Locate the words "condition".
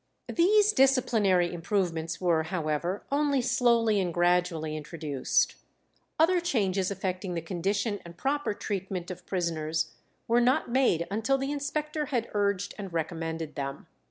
7.43-7.99